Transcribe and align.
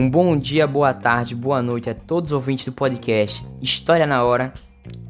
Um 0.00 0.08
bom 0.08 0.38
dia, 0.38 0.64
boa 0.64 0.94
tarde, 0.94 1.34
boa 1.34 1.60
noite 1.60 1.90
a 1.90 1.94
todos 1.94 2.30
os 2.30 2.32
ouvintes 2.32 2.64
do 2.64 2.70
podcast 2.70 3.44
História 3.60 4.06
na 4.06 4.22
Hora. 4.22 4.54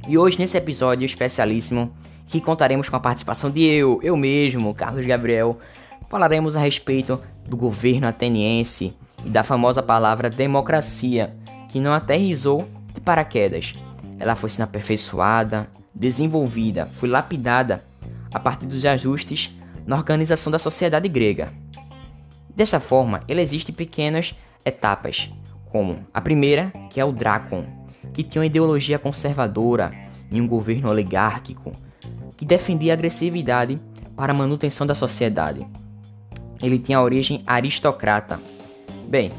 E 0.08 0.16
hoje, 0.16 0.38
nesse 0.38 0.56
episódio 0.56 1.04
especialíssimo, 1.04 1.94
que 2.26 2.40
contaremos 2.40 2.88
com 2.88 2.96
a 2.96 3.00
participação 3.00 3.50
de 3.50 3.64
eu, 3.64 4.00
eu 4.02 4.16
mesmo, 4.16 4.74
Carlos 4.74 5.04
Gabriel, 5.04 5.58
falaremos 6.08 6.56
a 6.56 6.60
respeito 6.60 7.20
do 7.46 7.54
governo 7.54 8.08
ateniense 8.08 8.96
e 9.26 9.28
da 9.28 9.42
famosa 9.42 9.82
palavra 9.82 10.30
democracia, 10.30 11.36
que 11.68 11.80
não 11.80 11.92
aterrizou 11.92 12.66
de 12.94 13.02
paraquedas. 13.02 13.74
Ela 14.18 14.34
foi 14.34 14.48
sendo 14.48 14.64
aperfeiçoada, 14.64 15.68
desenvolvida, 15.94 16.86
foi 16.98 17.10
lapidada 17.10 17.84
a 18.32 18.40
partir 18.40 18.64
dos 18.64 18.82
ajustes 18.86 19.50
na 19.86 19.96
organização 19.96 20.50
da 20.50 20.58
sociedade 20.58 21.10
grega. 21.10 21.52
Desta 22.56 22.80
forma, 22.80 23.22
ele 23.28 23.42
existe 23.42 23.70
pequenas 23.70 24.34
etapas, 24.68 25.30
como 25.70 25.98
a 26.12 26.20
primeira, 26.20 26.72
que 26.90 27.00
é 27.00 27.04
o 27.04 27.12
Drácon, 27.12 27.64
que 28.12 28.22
tinha 28.22 28.40
uma 28.40 28.46
ideologia 28.46 28.98
conservadora 28.98 29.92
e 30.30 30.40
um 30.40 30.46
governo 30.46 30.88
oligárquico 30.88 31.72
que 32.36 32.44
defendia 32.44 32.92
a 32.92 32.94
agressividade 32.94 33.80
para 34.16 34.32
a 34.32 34.36
manutenção 34.36 34.86
da 34.86 34.94
sociedade. 34.94 35.66
Ele 36.62 36.78
tinha 36.78 37.00
origem 37.00 37.42
aristocrata. 37.46 38.40
Bem, 39.08 39.32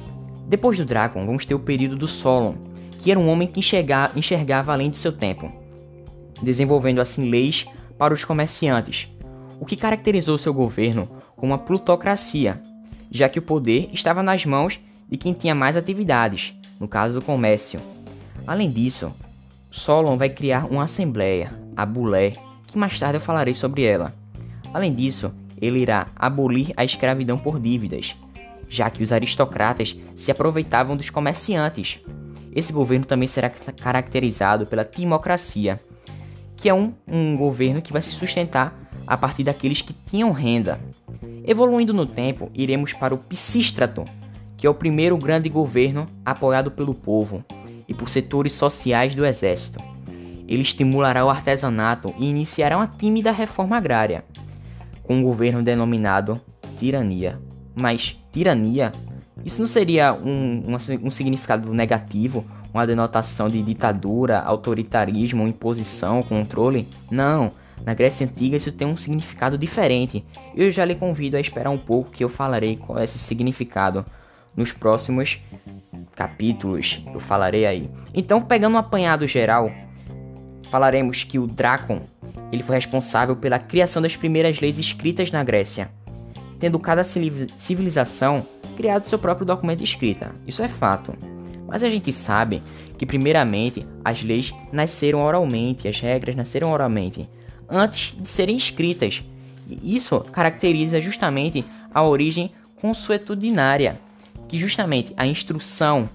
depois 0.48 0.78
do 0.78 0.86
Drácon, 0.86 1.26
vamos 1.26 1.46
ter 1.46 1.54
o 1.54 1.60
período 1.60 1.96
do 1.96 2.08
Solon, 2.08 2.56
que 2.98 3.12
era 3.12 3.20
um 3.20 3.30
homem 3.30 3.48
que 3.48 3.60
enxergava 3.60 4.74
além 4.74 4.90
de 4.90 4.98
seu 4.98 5.12
tempo, 5.12 5.52
desenvolvendo 6.42 7.00
assim 7.00 7.30
leis 7.30 7.66
para 7.98 8.14
os 8.14 8.24
comerciantes, 8.24 9.10
o 9.60 9.66
que 9.66 9.76
caracterizou 9.76 10.38
seu 10.38 10.54
governo 10.54 11.10
como 11.36 11.52
uma 11.52 11.58
plutocracia, 11.58 12.62
já 13.12 13.28
que 13.28 13.40
o 13.40 13.42
poder 13.42 13.90
estava 13.92 14.24
nas 14.24 14.46
mãos 14.46 14.80
de 15.10 15.18
quem 15.18 15.34
tinha 15.34 15.56
mais 15.56 15.76
atividades, 15.76 16.54
no 16.80 16.88
caso 16.88 17.20
do 17.20 17.26
comércio. 17.26 17.80
Além 18.46 18.70
disso, 18.70 19.14
Solon 19.72 20.18
vai 20.18 20.30
criar 20.30 20.66
uma 20.66 20.84
assembleia, 20.84 21.52
a 21.76 21.86
Bulé, 21.86 22.34
que 22.68 22.78
mais 22.78 22.98
tarde 23.00 23.18
eu 23.18 23.22
falarei 23.22 23.54
sobre 23.54 23.84
ela. 23.84 24.14
Além 24.74 24.94
disso, 24.94 25.32
ele 25.60 25.80
irá 25.80 26.08
abolir 26.16 26.72
a 26.78 26.84
escravidão 26.84 27.38
por 27.38 27.60
dívidas, 27.60 28.16
já 28.70 28.90
que 28.90 29.04
os 29.04 29.12
aristocratas 29.12 29.96
se 30.16 30.32
aproveitavam 30.32 30.96
dos 30.96 31.10
comerciantes. 31.10 32.00
Esse 32.56 32.72
governo 32.72 33.06
também 33.06 33.28
será 33.28 33.50
caracterizado 33.50 34.66
pela 34.66 34.86
timocracia, 34.86 35.80
que 36.56 36.70
é 36.70 36.74
um, 36.74 36.94
um 37.08 37.36
governo 37.36 37.82
que 37.82 37.94
vai 37.94 38.02
se 38.02 38.10
sustentar 38.10 38.78
a 39.08 39.18
partir 39.18 39.44
daqueles 39.44 39.82
que 39.82 39.94
tinham 40.08 40.32
renda. 40.32 40.80
Evoluindo 41.46 41.94
no 41.94 42.06
tempo, 42.06 42.52
iremos 42.54 42.94
para 42.94 43.14
o 43.14 43.18
Pisístrato, 43.18 44.04
que 44.60 44.68
é 44.68 44.70
o 44.70 44.74
primeiro 44.74 45.18
grande 45.18 45.48
governo 45.48 46.06
apoiado 46.26 46.70
pelo 46.70 46.94
povo 46.94 47.44
e 47.88 47.94
por 47.94 48.10
setores 48.10 48.52
sociais 48.52 49.16
do 49.16 49.26
exército. 49.26 49.80
Ele 50.46 50.62
estimulará 50.62 51.26
o 51.26 51.30
artesanato 51.30 52.14
e 52.20 52.28
iniciará 52.28 52.76
uma 52.76 52.88
tímida 52.88 53.32
reforma 53.32 53.78
agrária, 53.78 54.26
com 55.02 55.16
um 55.16 55.24
governo 55.24 55.64
denominado 55.64 56.42
tirania. 56.78 57.40
Mas 57.74 58.18
tirania? 58.34 58.92
Isso 59.46 59.62
não 59.62 59.68
seria 59.68 60.14
um, 60.14 60.66
um, 60.68 61.08
um 61.08 61.12
significado 61.12 61.74
negativo, 61.74 62.46
uma 62.74 62.86
denotação 62.86 63.48
de 63.48 63.64
ditadura, 63.64 64.42
autoritarismo, 64.42 65.48
imposição, 65.48 66.22
controle? 66.22 66.86
Não. 67.10 67.50
Na 67.86 67.94
Grécia 67.94 68.28
Antiga 68.28 68.58
isso 68.58 68.74
tem 68.74 68.86
um 68.86 68.98
significado 68.98 69.58
diferente. 69.58 70.26
Eu 70.54 70.70
já 70.70 70.84
lhe 70.84 70.96
convido 70.96 71.38
a 71.38 71.40
esperar 71.40 71.70
um 71.70 71.78
pouco 71.78 72.12
que 72.12 72.26
eu 72.26 72.28
falarei 72.28 72.76
qual 72.76 73.00
é 73.00 73.06
esse 73.06 73.18
significado 73.18 74.04
nos 74.56 74.72
próximos 74.72 75.40
capítulos. 76.16 77.02
Eu 77.14 77.20
falarei 77.20 77.66
aí. 77.66 77.90
Então, 78.14 78.42
pegando 78.42 78.76
um 78.76 78.80
apanhado 78.80 79.28
geral, 79.28 79.72
falaremos 80.70 81.24
que 81.24 81.40
o 81.40 81.48
Drácon 81.48 82.02
ele 82.52 82.64
foi 82.64 82.76
responsável 82.76 83.36
pela 83.36 83.60
criação 83.60 84.02
das 84.02 84.16
primeiras 84.16 84.60
leis 84.60 84.78
escritas 84.80 85.32
na 85.32 85.44
Grécia, 85.44 85.90
tendo 86.60 86.80
cada 86.80 87.04
civilização 87.04 88.46
criado 88.76 89.08
seu 89.08 89.20
próprio 89.20 89.46
documento 89.46 89.80
de 89.80 89.84
escrita. 89.84 90.34
Isso 90.48 90.64
é 90.64 90.68
fato. 90.68 91.14
Mas 91.68 91.84
a 91.84 91.90
gente 91.90 92.12
sabe 92.12 92.64
que 92.98 93.06
primeiramente 93.06 93.86
as 94.04 94.24
leis 94.24 94.54
nasceram 94.72 95.22
oralmente, 95.22 95.88
as 95.88 96.00
regras 96.00 96.36
nasceram 96.36 96.72
oralmente, 96.72 97.30
antes 97.70 98.16
de 98.20 98.28
serem 98.28 98.58
escritas. 98.58 99.24
E 99.68 99.96
isso 99.96 100.20
caracteriza 100.32 101.00
justamente 101.00 101.64
a 101.94 102.04
origem 102.04 102.52
consuetudinária, 102.82 104.00
que 104.50 104.58
justamente 104.58 105.14
a 105.16 105.26
instrução, 105.26 106.10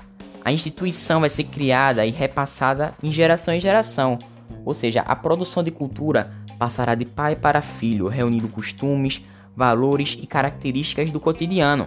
a 0.45 0.53
instituição 0.53 1.21
vai 1.21 1.31
ser 1.31 1.45
criada 1.45 2.05
e 2.05 2.11
repassada 2.11 2.93
em 3.03 3.11
geração 3.11 3.55
em 3.55 3.61
geração. 3.61 4.19
Ou 4.65 4.75
seja, 4.75 5.01
a 5.03 5.17
produção 5.17 5.63
de 5.63 5.71
cultura 5.71 6.33
passará 6.59 6.95
de 6.95 7.05
pai 7.05 7.37
para 7.37 7.63
filho, 7.63 8.09
reunindo 8.09 8.49
costumes, 8.49 9.23
valores 9.57 10.19
e 10.21 10.27
características 10.27 11.11
do 11.11 11.21
cotidiano. 11.21 11.87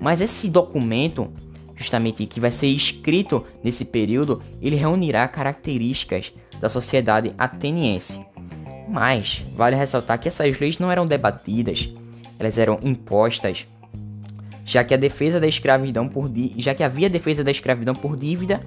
Mas 0.00 0.20
esse 0.20 0.48
documento, 0.48 1.32
justamente 1.74 2.26
que 2.26 2.40
vai 2.40 2.50
ser 2.50 2.68
escrito 2.68 3.44
nesse 3.64 3.84
período, 3.84 4.42
ele 4.60 4.76
reunirá 4.76 5.26
características 5.26 6.32
da 6.60 6.68
sociedade 6.68 7.34
ateniense. 7.38 8.24
Mas 8.86 9.42
vale 9.56 9.76
ressaltar 9.76 10.18
que 10.18 10.28
essas 10.28 10.58
leis 10.58 10.78
não 10.78 10.90
eram 10.90 11.06
debatidas, 11.06 11.88
elas 12.38 12.58
eram 12.58 12.78
impostas, 12.82 13.66
já 14.70 14.84
que 14.84 14.94
a 14.94 14.96
defesa 14.96 15.40
da 15.40 15.48
escravidão 15.48 16.08
por 16.08 16.30
já 16.56 16.72
que 16.72 16.84
havia 16.84 17.10
defesa 17.10 17.42
da 17.42 17.50
escravidão 17.50 17.92
por 17.92 18.16
dívida 18.16 18.60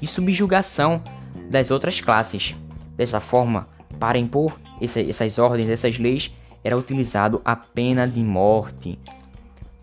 e 0.00 0.06
subjugação 0.06 1.02
das 1.50 1.70
outras 1.70 2.00
classes. 2.00 2.56
Dessa 2.96 3.20
forma, 3.20 3.68
para 4.00 4.16
impor 4.16 4.58
essa, 4.80 4.98
essas 4.98 5.38
ordens, 5.38 5.68
essas 5.68 5.98
leis, 5.98 6.32
era 6.64 6.74
utilizado 6.74 7.42
a 7.44 7.54
pena 7.54 8.08
de 8.08 8.24
morte. 8.24 8.98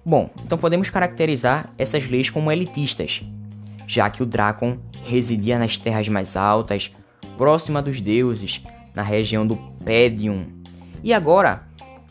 Bom, 0.03 0.31
então 0.43 0.57
podemos 0.57 0.89
caracterizar 0.89 1.71
essas 1.77 2.09
leis 2.09 2.31
como 2.31 2.51
elitistas, 2.51 3.21
já 3.85 4.09
que 4.09 4.23
o 4.23 4.25
Drácon 4.25 4.79
residia 5.05 5.59
nas 5.59 5.77
terras 5.77 6.07
mais 6.07 6.35
altas, 6.35 6.91
próxima 7.37 7.79
dos 7.79 8.01
deuses, 8.01 8.63
na 8.95 9.03
região 9.03 9.45
do 9.45 9.55
Pédium. 9.85 10.47
E 11.03 11.13
agora, 11.13 11.67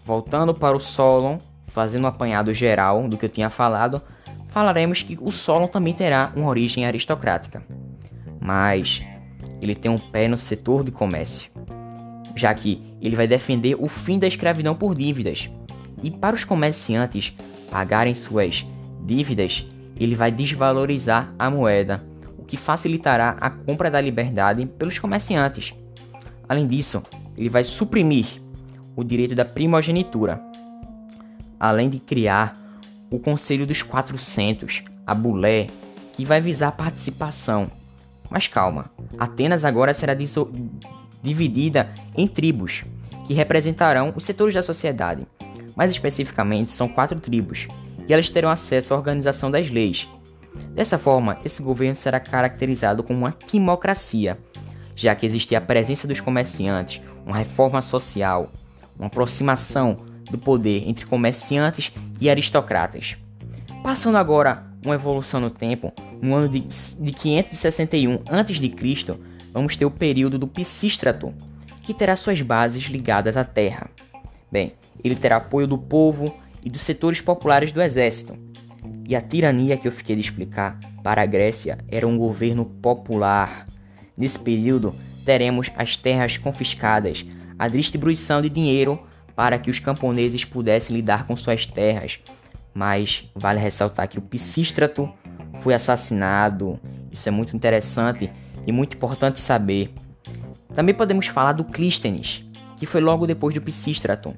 voltando 0.06 0.54
para 0.54 0.76
o 0.76 0.80
Solon, 0.80 1.38
fazendo 1.68 2.04
um 2.04 2.08
apanhado 2.08 2.52
geral 2.52 3.06
do 3.08 3.16
que 3.16 3.24
eu 3.24 3.30
tinha 3.30 3.50
falado, 3.50 4.02
falaremos 4.48 5.02
que 5.02 5.16
o 5.20 5.30
Solon 5.30 5.68
também 5.68 5.94
terá 5.94 6.32
uma 6.34 6.48
origem 6.48 6.84
aristocrática. 6.84 7.62
Mas 8.40 9.02
ele 9.60 9.74
tem 9.74 9.90
um 9.90 9.98
pé 9.98 10.28
no 10.28 10.36
setor 10.36 10.82
de 10.82 10.90
comércio, 10.90 11.50
já 12.34 12.52
que 12.54 12.82
ele 13.00 13.16
vai 13.16 13.26
defender 13.26 13.76
o 13.78 13.88
fim 13.88 14.18
da 14.18 14.26
escravidão 14.26 14.74
por 14.74 14.94
dívidas. 14.94 15.50
E 16.02 16.10
para 16.10 16.36
os 16.36 16.44
comerciantes 16.44 17.32
pagarem 17.70 18.14
suas 18.14 18.66
dívidas, 19.04 19.64
ele 19.96 20.14
vai 20.14 20.30
desvalorizar 20.30 21.34
a 21.38 21.50
moeda, 21.50 22.04
o 22.38 22.44
que 22.44 22.56
facilitará 22.56 23.36
a 23.40 23.50
compra 23.50 23.90
da 23.90 24.00
liberdade 24.00 24.64
pelos 24.64 24.98
comerciantes. 24.98 25.74
Além 26.48 26.66
disso, 26.66 27.02
ele 27.36 27.48
vai 27.48 27.64
suprimir 27.64 28.26
o 28.96 29.04
direito 29.04 29.34
da 29.34 29.44
primogenitura, 29.44 30.40
além 31.58 31.88
de 31.88 31.98
criar 31.98 32.56
o 33.10 33.18
Conselho 33.18 33.66
dos 33.66 33.82
400, 33.82 34.82
a 35.06 35.14
Bulé, 35.14 35.68
que 36.12 36.24
vai 36.24 36.40
visar 36.40 36.68
a 36.68 36.72
participação. 36.72 37.70
Mas 38.30 38.46
calma, 38.46 38.90
Atenas 39.18 39.64
agora 39.64 39.94
será 39.94 40.14
dividida 41.22 41.92
em 42.14 42.26
tribos, 42.26 42.84
que 43.26 43.34
representarão 43.34 44.12
os 44.14 44.24
setores 44.24 44.54
da 44.54 44.62
sociedade. 44.62 45.26
Mais 45.74 45.90
especificamente, 45.90 46.72
são 46.72 46.88
quatro 46.88 47.18
tribos, 47.20 47.66
e 48.06 48.12
elas 48.12 48.28
terão 48.28 48.50
acesso 48.50 48.92
à 48.92 48.96
organização 48.96 49.50
das 49.50 49.70
leis. 49.70 50.08
Dessa 50.74 50.98
forma, 50.98 51.38
esse 51.44 51.62
governo 51.62 51.94
será 51.94 52.18
caracterizado 52.18 53.02
como 53.02 53.20
uma 53.20 53.32
timocracia, 53.32 54.38
já 54.96 55.14
que 55.14 55.24
existia 55.24 55.58
a 55.58 55.62
presença 55.62 56.08
dos 56.08 56.20
comerciantes, 56.20 57.00
uma 57.24 57.36
reforma 57.36 57.80
social, 57.80 58.50
uma 58.98 59.06
aproximação 59.06 59.96
do 60.30 60.38
poder 60.38 60.88
entre 60.88 61.06
comerciantes 61.06 61.92
e 62.20 62.28
aristocratas. 62.28 63.16
Passando 63.82 64.18
agora 64.18 64.66
uma 64.84 64.94
evolução 64.94 65.40
no 65.40 65.50
tempo, 65.50 65.92
no 66.20 66.34
ano 66.34 66.48
de, 66.48 66.60
de 66.60 67.12
561 67.12 68.22
a.C., 68.28 69.18
vamos 69.52 69.76
ter 69.76 69.84
o 69.84 69.90
período 69.90 70.38
do 70.38 70.46
Pisístrato, 70.46 71.32
que 71.82 71.94
terá 71.94 72.16
suas 72.16 72.42
bases 72.42 72.84
ligadas 72.84 73.36
à 73.36 73.44
terra. 73.44 73.90
Bem, 74.50 74.74
ele 75.02 75.16
terá 75.16 75.36
apoio 75.36 75.66
do 75.66 75.78
povo 75.78 76.34
e 76.64 76.70
dos 76.70 76.82
setores 76.82 77.20
populares 77.20 77.72
do 77.72 77.82
exército. 77.82 78.36
E 79.08 79.16
a 79.16 79.20
tirania 79.20 79.76
que 79.76 79.88
eu 79.88 79.92
fiquei 79.92 80.14
de 80.14 80.22
explicar 80.22 80.78
para 81.02 81.22
a 81.22 81.26
Grécia 81.26 81.78
era 81.88 82.06
um 82.06 82.18
governo 82.18 82.64
popular, 82.64 83.66
Nesse 84.18 84.36
período, 84.36 84.96
teremos 85.24 85.70
as 85.76 85.96
terras 85.96 86.36
confiscadas, 86.36 87.24
a 87.56 87.68
distribuição 87.68 88.42
de 88.42 88.48
dinheiro 88.48 89.00
para 89.38 89.56
que 89.56 89.70
os 89.70 89.78
camponeses 89.78 90.44
pudessem 90.44 90.96
lidar 90.96 91.24
com 91.24 91.36
suas 91.36 91.64
terras. 91.64 92.18
Mas 92.74 93.30
vale 93.36 93.60
ressaltar 93.60 94.08
que 94.08 94.18
o 94.18 94.20
Pisístrato 94.20 95.08
foi 95.60 95.74
assassinado. 95.74 96.80
Isso 97.12 97.28
é 97.28 97.30
muito 97.30 97.54
interessante 97.54 98.28
e 98.66 98.72
muito 98.72 98.96
importante 98.96 99.38
saber. 99.38 99.94
Também 100.74 100.92
podemos 100.92 101.28
falar 101.28 101.52
do 101.52 101.62
Clístenes, 101.62 102.44
que 102.76 102.84
foi 102.84 103.00
logo 103.00 103.28
depois 103.28 103.54
do 103.54 103.62
Pisístraton, 103.62 104.34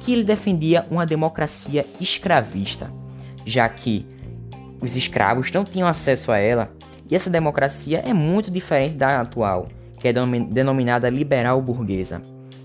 que 0.00 0.12
ele 0.12 0.24
defendia 0.24 0.84
uma 0.90 1.06
democracia 1.06 1.86
escravista, 2.00 2.92
já 3.46 3.68
que 3.68 4.04
os 4.82 4.96
escravos 4.96 5.52
não 5.52 5.62
tinham 5.62 5.86
acesso 5.86 6.32
a 6.32 6.38
ela, 6.38 6.72
e 7.08 7.14
essa 7.14 7.30
democracia 7.30 8.02
é 8.04 8.12
muito 8.12 8.50
diferente 8.50 8.96
da 8.96 9.20
atual, 9.20 9.68
que 10.00 10.08
é 10.08 10.12
denominada 10.12 11.08
liberal 11.08 11.62
burguesa. 11.62 12.20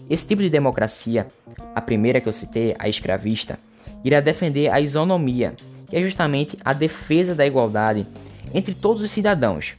Esse 0.09 0.27
tipo 0.27 0.41
de 0.41 0.49
democracia, 0.49 1.27
a 1.73 1.81
primeira 1.81 2.21
que 2.21 2.29
eu 2.29 2.33
citei, 2.33 2.75
a 2.77 2.87
escravista, 2.87 3.57
irá 4.03 4.19
defender 4.19 4.71
a 4.71 4.79
isonomia, 4.79 5.53
que 5.87 5.95
é 5.95 6.01
justamente 6.01 6.57
a 6.63 6.73
defesa 6.73 7.33
da 7.33 7.45
igualdade 7.45 8.05
entre 8.53 8.75
todos 8.75 9.01
os 9.01 9.09
cidadãos. 9.09 9.75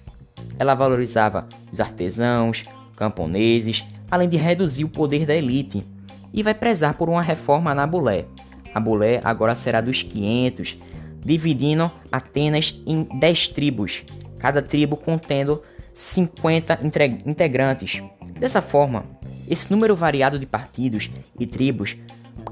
Ela 0.58 0.74
valorizava 0.74 1.46
os 1.72 1.80
artesãos, 1.80 2.64
camponeses, 2.96 3.84
além 4.10 4.28
de 4.28 4.36
reduzir 4.36 4.84
o 4.84 4.88
poder 4.88 5.26
da 5.26 5.34
elite, 5.34 5.84
e 6.32 6.42
vai 6.42 6.54
prezar 6.54 6.94
por 6.94 7.08
uma 7.08 7.22
reforma 7.22 7.74
na 7.74 7.86
Bulé. 7.86 8.24
A 8.74 8.80
Bulé 8.80 9.20
agora 9.22 9.54
será 9.54 9.80
dos 9.80 10.02
500, 10.02 10.76
dividindo 11.24 11.90
Atenas 12.10 12.80
em 12.86 13.04
10 13.04 13.48
tribos, 13.48 14.02
cada 14.38 14.60
tribo 14.60 14.96
contendo 14.96 15.62
50 15.94 16.80
integrantes. 17.24 18.02
Dessa 18.38 18.60
forma, 18.60 19.15
esse 19.48 19.70
número 19.70 19.94
variado 19.94 20.38
de 20.38 20.46
partidos 20.46 21.10
e 21.38 21.46
tribos 21.46 21.96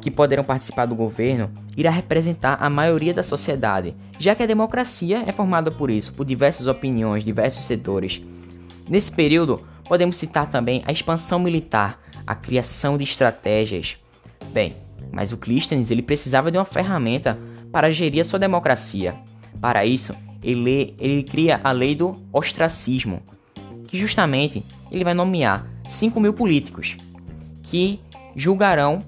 que 0.00 0.11
poderão 0.11 0.44
participar 0.44 0.87
do 0.87 0.94
governo 0.94 1.50
irá 1.76 1.91
representar 1.91 2.58
a 2.61 2.69
maioria 2.69 3.14
da 3.14 3.23
sociedade, 3.23 3.94
já 4.19 4.35
que 4.35 4.43
a 4.43 4.46
democracia 4.46 5.25
é 5.26 5.32
formada 5.32 5.70
por 5.70 5.91
isso, 5.91 6.12
por 6.12 6.25
diversas 6.25 6.67
opiniões, 6.67 7.25
diversos 7.25 7.64
setores. 7.64 8.20
Nesse 8.88 9.11
período, 9.11 9.67
podemos 9.85 10.17
citar 10.17 10.49
também 10.49 10.82
a 10.87 10.93
expansão 10.93 11.38
militar, 11.38 12.00
a 12.26 12.35
criação 12.35 12.97
de 12.97 13.05
estratégias. 13.05 13.97
Bem, 14.52 14.76
mas 15.12 15.32
o 15.32 15.37
Clístenes 15.37 15.90
ele 15.90 16.02
precisava 16.02 16.50
de 16.50 16.58
uma 16.58 16.64
ferramenta 16.64 17.38
para 17.73 17.90
gerir 17.90 18.20
a 18.20 18.25
sua 18.25 18.38
democracia. 18.38 19.14
Para 19.61 19.87
isso, 19.87 20.14
ele, 20.43 20.94
ele 20.99 21.23
cria 21.23 21.61
a 21.64 21.73
lei 21.73 21.94
do 21.94 22.17
ostracismo, 22.32 23.23
que 23.88 23.97
justamente 23.97 24.62
ele 24.90 25.05
vai 25.05 25.14
nomear 25.14 25.74
5 25.86 26.20
mil 26.20 26.32
políticos 26.32 26.96
que 27.62 28.00
julgarão 28.34 29.02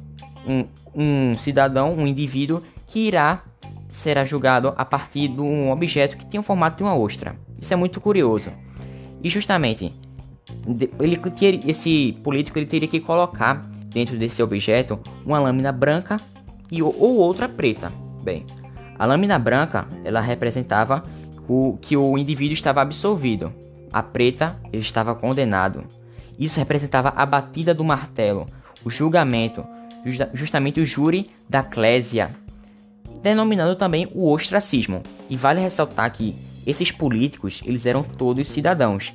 um, 0.46 0.64
um 0.94 1.38
cidadão, 1.38 1.94
um 1.94 2.06
indivíduo 2.06 2.62
que 2.87 3.00
irá 3.00 3.43
será 3.88 4.25
julgado 4.25 4.75
a 4.76 4.84
partir 4.84 5.28
de 5.28 5.40
um 5.40 5.70
objeto 5.70 6.17
que 6.17 6.26
tem 6.26 6.38
o 6.38 6.43
formato 6.43 6.78
de 6.78 6.82
uma 6.82 6.96
ostra. 6.96 7.37
Isso 7.61 7.73
é 7.73 7.76
muito 7.76 8.00
curioso. 8.00 8.52
E 9.23 9.31
justamente 9.31 9.93
ele 11.00 11.20
esse 11.67 12.12
político 12.23 12.58
ele 12.58 12.67
teria 12.67 12.88
que 12.88 13.00
colocar 13.00 13.61
dentro 13.88 14.19
desse 14.19 14.43
objeto 14.43 14.99
uma 15.25 15.38
lâmina 15.38 15.72
branca 15.72 16.19
e 16.70 16.82
ou 16.82 17.17
outra 17.17 17.49
preta. 17.49 17.93
Bem, 18.22 18.44
a 18.99 19.06
lâmina 19.06 19.38
branca 19.38 19.87
ela 20.05 20.20
representava 20.20 21.02
o 21.49 21.79
que 21.81 21.96
o 21.96 22.19
indivíduo 22.19 22.55
estava 22.55 22.82
absolvido. 22.82 23.52
A 23.93 24.02
preta 24.02 24.61
ele 24.72 24.82
estava 24.82 25.14
condenado. 25.14 25.84
Isso 26.38 26.59
representava 26.59 27.12
a 27.17 27.25
batida 27.25 27.73
do 27.73 27.85
martelo, 27.85 28.47
o 28.85 28.91
julgamento, 28.91 29.65
justamente 30.35 30.81
o 30.81 30.87
júri 30.87 31.27
da 31.49 31.62
Clésia, 31.62 32.35
denominando 33.23 33.75
também 33.77 34.09
o 34.15 34.31
ostracismo. 34.31 35.03
E 35.29 35.37
vale 35.37 35.61
ressaltar 35.61 36.12
que 36.12 36.35
esses 36.67 36.91
políticos, 36.91 37.62
eles 37.65 37.87
eram 37.87 38.03
todos 38.03 38.49
cidadãos. 38.49 39.15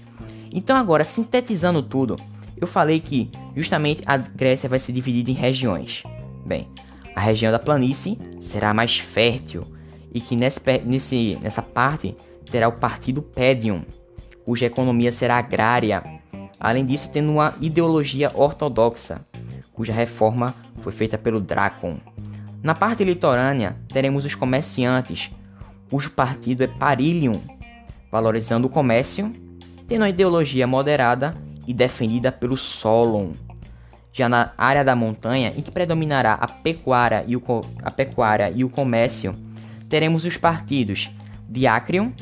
Então 0.53 0.75
agora, 0.75 1.03
sintetizando 1.03 1.81
tudo, 1.81 2.15
eu 2.57 2.67
falei 2.67 2.99
que 2.99 3.29
justamente 3.55 4.01
a 4.05 4.17
Grécia 4.17 4.69
vai 4.69 4.79
se 4.79 4.91
dividir 4.91 5.29
em 5.29 5.37
regiões. 5.37 6.03
Bem, 6.45 6.67
a 7.15 7.21
região 7.21 7.51
da 7.51 7.59
planície 7.59 8.17
será 8.39 8.73
mais 8.73 8.99
fértil 8.99 9.65
e 10.13 10.19
que 10.19 10.35
nesse, 10.35 10.59
nesse, 10.85 11.37
nessa 11.41 11.61
parte 11.61 12.15
terá 12.49 12.67
o 12.67 12.73
partido 12.73 13.21
Pédium, 13.21 13.83
cuja 14.43 14.65
economia 14.65 15.11
será 15.11 15.37
agrária, 15.37 16.03
além 16.61 16.85
disso 16.85 17.09
tendo 17.09 17.31
uma 17.31 17.55
ideologia 17.59 18.31
ortodoxa, 18.35 19.25
cuja 19.73 19.91
reforma 19.91 20.53
foi 20.81 20.91
feita 20.91 21.17
pelo 21.17 21.41
Dracon. 21.41 21.97
Na 22.61 22.75
parte 22.75 23.03
litorânea, 23.03 23.75
teremos 23.87 24.23
os 24.23 24.35
comerciantes, 24.35 25.31
cujo 25.89 26.11
partido 26.11 26.63
é 26.63 26.67
Parilium, 26.67 27.41
valorizando 28.11 28.67
o 28.67 28.69
comércio, 28.69 29.31
tendo 29.87 30.03
uma 30.03 30.09
ideologia 30.09 30.67
moderada 30.67 31.35
e 31.65 31.73
defendida 31.73 32.31
pelo 32.31 32.55
Solon. 32.55 33.31
Já 34.13 34.29
na 34.29 34.53
área 34.55 34.83
da 34.83 34.95
montanha, 34.95 35.51
em 35.57 35.61
que 35.61 35.71
predominará 35.71 36.33
a 36.33 36.47
pecuária 36.47 37.25
e 37.27 37.35
o, 37.35 37.41
a 37.81 37.89
pecuária 37.89 38.51
e 38.53 38.63
o 38.63 38.69
comércio, 38.69 39.33
teremos 39.89 40.25
os 40.25 40.37
partidos 40.37 41.09
Diacrium 41.49 42.13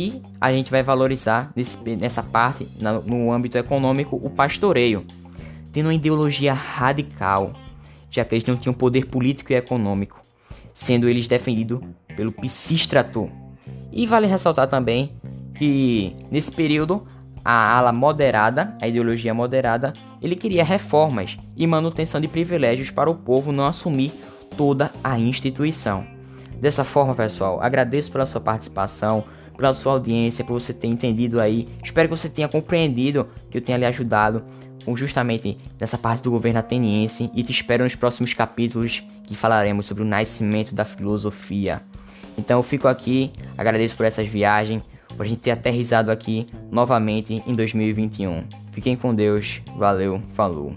e 0.00 0.22
a 0.40 0.52
gente 0.52 0.70
vai 0.70 0.82
valorizar 0.82 1.52
nesse, 1.54 1.76
nessa 1.96 2.22
parte, 2.22 2.66
no, 2.80 3.02
no 3.02 3.32
âmbito 3.32 3.58
econômico, 3.58 4.18
o 4.22 4.30
pastoreio, 4.30 5.04
tendo 5.72 5.86
uma 5.86 5.94
ideologia 5.94 6.52
radical 6.52 7.52
já 8.10 8.24
que 8.24 8.34
eles 8.34 8.46
não 8.46 8.56
tinham 8.56 8.74
poder 8.74 9.06
político 9.06 9.52
e 9.52 9.56
econômico, 9.56 10.20
sendo 10.74 11.08
eles 11.08 11.28
defendidos 11.28 11.80
pelo 12.16 12.32
Pisístrato. 12.32 13.30
E 13.92 14.06
vale 14.06 14.26
ressaltar 14.26 14.68
também 14.68 15.12
que 15.54 16.14
nesse 16.30 16.50
período 16.50 17.06
a 17.44 17.78
ala 17.78 17.92
moderada, 17.92 18.76
a 18.82 18.88
ideologia 18.88 19.32
moderada, 19.32 19.92
ele 20.20 20.36
queria 20.36 20.64
reformas 20.64 21.38
e 21.56 21.66
manutenção 21.66 22.20
de 22.20 22.28
privilégios 22.28 22.90
para 22.90 23.08
o 23.08 23.14
povo 23.14 23.52
não 23.52 23.64
assumir 23.64 24.12
toda 24.56 24.90
a 25.02 25.18
instituição. 25.18 26.04
Dessa 26.60 26.84
forma, 26.84 27.14
pessoal, 27.14 27.62
agradeço 27.62 28.12
pela 28.12 28.26
sua 28.26 28.40
participação, 28.40 29.24
pela 29.60 29.74
sua 29.74 29.92
audiência, 29.92 30.44
por 30.44 30.60
você 30.60 30.72
ter 30.72 30.88
entendido 30.88 31.40
aí. 31.40 31.68
Espero 31.84 32.08
que 32.08 32.16
você 32.16 32.28
tenha 32.28 32.48
compreendido, 32.48 33.28
que 33.50 33.58
eu 33.58 33.62
tenha 33.62 33.78
lhe 33.78 33.84
ajudado 33.84 34.42
justamente 34.96 35.56
nessa 35.78 35.96
parte 35.96 36.22
do 36.22 36.32
governo 36.32 36.58
ateniense 36.58 37.30
e 37.32 37.44
te 37.44 37.52
espero 37.52 37.84
nos 37.84 37.94
próximos 37.94 38.34
capítulos 38.34 39.04
que 39.24 39.36
falaremos 39.36 39.86
sobre 39.86 40.02
o 40.02 40.06
nascimento 40.06 40.74
da 40.74 40.84
filosofia. 40.84 41.80
Então 42.36 42.58
eu 42.58 42.62
fico 42.62 42.88
aqui, 42.88 43.30
agradeço 43.56 43.96
por 43.96 44.04
essas 44.04 44.26
viagens, 44.26 44.82
por 45.16 45.24
a 45.24 45.28
gente 45.28 45.42
ter 45.42 45.52
aterrizado 45.52 46.10
aqui 46.10 46.46
novamente 46.72 47.40
em 47.46 47.54
2021. 47.54 48.44
Fiquem 48.72 48.96
com 48.96 49.14
Deus, 49.14 49.60
valeu, 49.76 50.20
falou. 50.34 50.74